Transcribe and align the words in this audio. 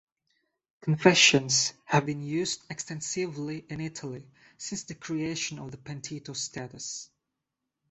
Confessions 0.81 1.73
have 1.85 2.07
been 2.07 2.23
used 2.23 2.65
extensively 2.71 3.67
in 3.69 3.81
Italy 3.81 4.25
since 4.57 4.81
the 4.81 4.95
creation 4.95 5.59
of 5.59 5.69
the 5.69 5.77
"pentito" 5.77 6.35
status. 6.35 7.11